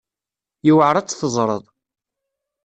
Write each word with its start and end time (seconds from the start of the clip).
Yewɛer 0.65 0.95
ad 0.95 1.05
tt-teẓreḍ. 1.07 1.63